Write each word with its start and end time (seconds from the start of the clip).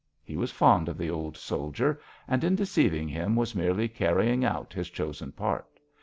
He 0.23 0.35
was 0.35 0.51
fond 0.51 0.89
of 0.89 0.97
the 0.97 1.11
old 1.11 1.37
soldier, 1.37 2.01
and 2.27 2.43
in 2.43 2.55
deceiving 2.55 3.07
him 3.07 3.35
was 3.35 3.53
merely 3.53 3.87
carrying 3.87 4.43
out 4.43 4.73
his 4.73 4.89
chosen 4.89 5.31
part. 5.31 5.79